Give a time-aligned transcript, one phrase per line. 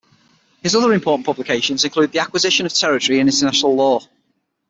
[0.63, 3.99] His other important publications include The Acquisition of Territory in International Law.